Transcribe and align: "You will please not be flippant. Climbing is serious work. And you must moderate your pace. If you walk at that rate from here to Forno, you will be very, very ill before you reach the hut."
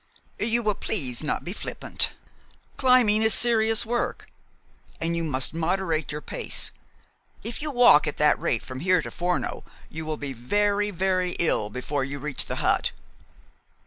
"You 0.39 0.63
will 0.63 0.73
please 0.73 1.21
not 1.21 1.43
be 1.43 1.53
flippant. 1.53 2.13
Climbing 2.75 3.21
is 3.21 3.35
serious 3.35 3.85
work. 3.85 4.25
And 4.99 5.15
you 5.15 5.23
must 5.23 5.53
moderate 5.53 6.11
your 6.11 6.21
pace. 6.21 6.71
If 7.43 7.61
you 7.61 7.69
walk 7.69 8.07
at 8.07 8.17
that 8.17 8.41
rate 8.41 8.63
from 8.63 8.79
here 8.79 9.03
to 9.03 9.11
Forno, 9.11 9.63
you 9.91 10.03
will 10.07 10.17
be 10.17 10.33
very, 10.33 10.89
very 10.89 11.33
ill 11.37 11.69
before 11.69 12.03
you 12.03 12.17
reach 12.17 12.47
the 12.47 12.55
hut." 12.65 12.89